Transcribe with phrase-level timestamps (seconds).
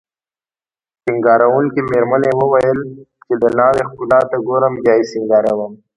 [1.03, 2.79] سینګاروونکې میرمنې وویل
[3.25, 5.73] چې د ناوې ښکلا ته ګورم بیا یې سینګاروم